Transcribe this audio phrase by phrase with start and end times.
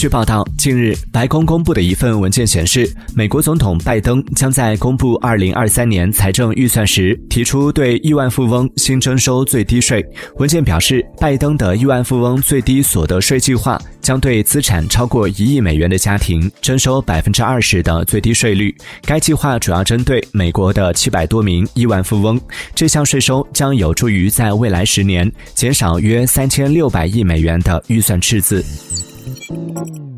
[0.00, 10.02] 据报道，近日白宫公布的一份文件显示，美国总统拜登将在公布2023年财政预算时提出对亿万富翁新征收最低税。
[10.38, 18.74] 文件表示，拜登的亿万富翁最低所得税计划将对资产超过一亿美元的家庭征收百分之二十的最低税率。
[19.02, 22.40] 该计划主要针对美国的七百多名亿万富翁。
[22.74, 28.64] 这项税收将有助于在未来十年减少约三千六百亿美元的预算赤字。
[29.50, 30.09] Música